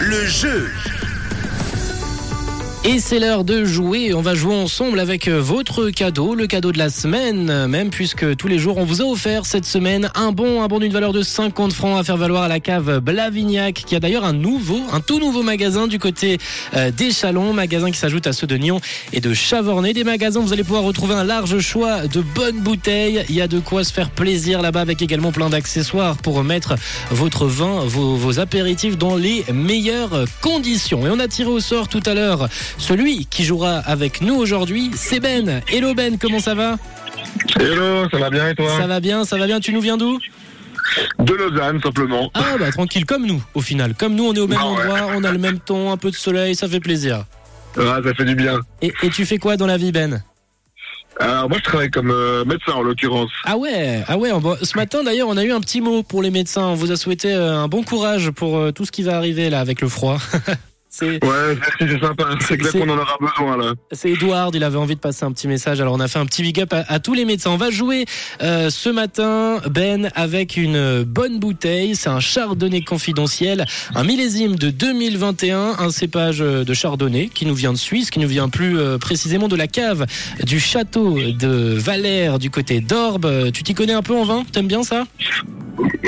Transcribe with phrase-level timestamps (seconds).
[0.00, 0.72] Le jeu.
[2.84, 4.12] Et c'est l'heure de jouer.
[4.12, 8.36] On va jouer ensemble avec euh, votre cadeau, le cadeau de la semaine, même puisque
[8.36, 11.12] tous les jours on vous a offert cette semaine un bon, un bon d'une valeur
[11.12, 14.80] de 50 francs à faire valoir à la cave Blavignac, qui a d'ailleurs un nouveau,
[14.92, 16.38] un tout nouveau magasin du côté
[16.74, 18.80] euh, des Chalons, magasin qui s'ajoute à ceux de Nyon
[19.12, 19.92] et de Chavornay.
[19.92, 23.24] Des magasins vous allez pouvoir retrouver un large choix de bonnes bouteilles.
[23.28, 26.74] Il y a de quoi se faire plaisir là-bas avec également plein d'accessoires pour mettre
[27.12, 31.06] votre vin, vos, vos apéritifs dans les meilleures conditions.
[31.06, 34.90] Et on a tiré au sort tout à l'heure celui qui jouera avec nous aujourd'hui,
[34.94, 35.60] c'est Ben.
[35.72, 36.76] Hello Ben, comment ça va
[37.58, 39.60] Hello, ça va bien et toi Ça va bien, ça va bien.
[39.60, 40.18] Tu nous viens d'où
[41.18, 42.30] De Lausanne, simplement.
[42.34, 43.94] Ah bah tranquille, comme nous au final.
[43.94, 44.80] Comme nous, on est au même Ah ouais.
[44.82, 47.24] endroit, on a le même ton, un peu de soleil, ça fait plaisir.
[47.78, 48.60] Ah, ça fait du bien.
[48.82, 50.22] Et, et tu fais quoi dans la vie Ben
[51.18, 53.30] Alors, moi, je travaille comme euh, médecin, en l'occurrence.
[53.44, 54.30] Ah ouais, ah ouais.
[54.62, 56.64] ce matin d'ailleurs, on a eu un petit mot pour les médecins.
[56.66, 59.48] On vous a souhaité euh, un bon courage pour euh, tout ce qui va arriver
[59.48, 60.18] là avec le froid.
[60.94, 62.24] c'est Ouais, c'est sympa.
[62.46, 63.72] C'est clair qu'on en aura besoin, là.
[63.92, 65.80] C'est Edouard, il avait envie de passer un petit message.
[65.80, 67.50] Alors on a fait un petit big up à, à tous les médecins.
[67.50, 68.04] On va jouer
[68.42, 71.96] euh, ce matin, Ben, avec une bonne bouteille.
[71.96, 77.72] C'est un chardonnay confidentiel, un millésime de 2021, un cépage de chardonnay qui nous vient
[77.72, 80.04] de Suisse, qui nous vient plus euh, précisément de la cave
[80.44, 83.24] du château de Valère du côté d'Orbe.
[83.24, 85.04] Euh, Tu t'y connais un peu en vin T'aimes bien ça?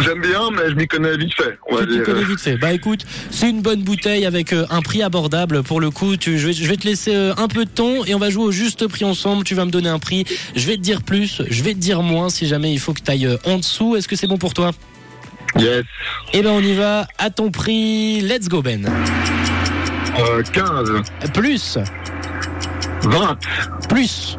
[0.00, 2.02] J'aime bien, mais je m'y connais vite fait, on va Tu dire.
[2.02, 2.56] connais vite fait.
[2.56, 6.16] Bah écoute, c'est une bonne bouteille avec euh, un prix abordable pour le coup.
[6.16, 8.30] Tu, je, vais, je vais te laisser euh, un peu de temps et on va
[8.30, 9.44] jouer au juste prix ensemble.
[9.44, 10.24] Tu vas me donner un prix.
[10.56, 13.02] Je vais te dire plus, je vais te dire moins si jamais il faut que
[13.02, 13.94] tu ailles en dessous.
[13.96, 14.72] Est-ce que c'est bon pour toi?
[15.58, 15.84] Yes.
[16.32, 17.06] Eh ben on y va.
[17.18, 18.90] À ton prix, let's go Ben.
[20.18, 20.90] Euh, 15,
[21.32, 21.78] Plus,
[23.02, 23.38] 20,
[23.88, 24.38] plus,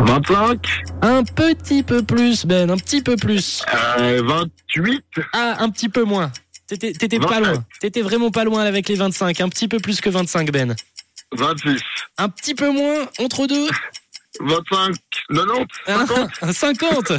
[0.00, 0.58] 25,
[1.02, 3.62] un petit peu plus Ben, un petit peu plus.
[3.98, 6.30] euh, 28, Ah, un petit peu moins.
[6.66, 7.44] T'étais t'étais pas 27.
[7.54, 7.64] loin.
[7.80, 9.40] T'étais vraiment pas loin avec les 25.
[9.40, 10.74] Un petit peu plus que 25 Ben.
[11.32, 11.80] 26,
[12.18, 13.68] Un petit peu moins entre deux.
[14.40, 14.94] 25,
[15.30, 16.30] 90, 50.
[16.42, 17.18] Un 50 Euh,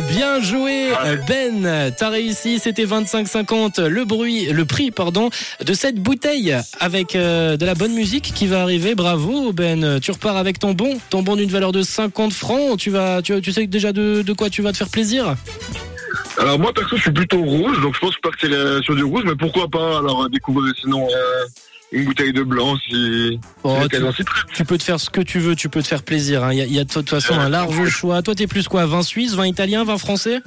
[0.00, 5.28] Bien joué euh, Ben, t'as réussi, c'était 25,50 le bruit, le prix pardon
[5.64, 8.94] de cette bouteille avec euh, de la bonne musique qui va arriver.
[8.94, 12.78] Bravo Ben, tu repars avec ton bon, ton bon d'une valeur de 50 francs.
[12.78, 15.34] Tu vas, tu, tu sais déjà de, quoi tu vas te faire plaisir?
[16.38, 19.04] Alors, moi, perso, je suis plutôt rouge, donc je pense que je partirai sur du
[19.04, 21.44] rouge, mais pourquoi pas, alors, découvrir sinon euh,
[21.92, 23.78] une bouteille de blanc si, Oh,
[24.54, 26.42] tu, peux te faire ce que tu veux, tu peux te faire plaisir.
[26.44, 26.52] hein.
[26.52, 28.22] Il y a, il y a de toute façon un large choix.
[28.22, 30.40] Toi, t'es plus quoi Vin suisse, vin italien, vin français?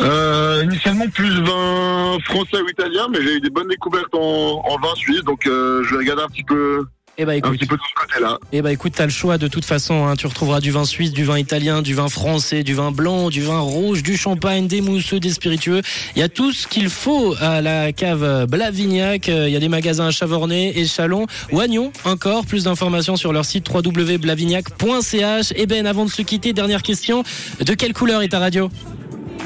[0.00, 4.76] Euh, initialement plus vin français ou italien, mais j'ai eu des bonnes découvertes en, en
[4.80, 6.84] vin suisse, donc euh, je vais regarder un petit peu,
[7.16, 7.58] Eh ben un écoute.
[7.58, 8.38] petit peu de ce côté-là.
[8.52, 10.06] Eh ben écoute, t'as le choix de toute façon.
[10.06, 10.16] hein.
[10.16, 13.42] Tu retrouveras du vin suisse, du vin italien, du vin français, du vin blanc, du
[13.42, 15.80] vin rouge, du champagne, des mousseux, des spiritueux.
[16.16, 19.28] Il y a tout ce qu'il faut à la cave Blavignac.
[19.28, 22.46] Euh, Il y a des magasins à Chavornay et Chalon ou à Nyon encore.
[22.46, 25.52] Plus d'informations sur leur site www.blavignac.ch.
[25.56, 27.22] Et Ben, avant de se quitter, dernière question.
[27.64, 28.70] De quelle couleur est ta radio?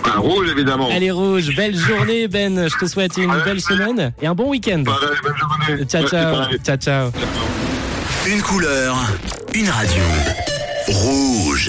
[0.04, 0.88] Un rouge évidemment.
[0.92, 1.54] Elle est rouge.
[1.56, 2.69] Belle journée Ben.
[2.69, 3.42] Je te souhaite une Ouais.
[3.44, 4.84] belle semaine et un bon week-end.
[5.88, 6.44] Ciao ciao.
[6.64, 7.10] Ciao ciao.
[8.26, 8.97] Une couleur.
[9.54, 10.03] Une radio.
[10.88, 11.66] Rouge.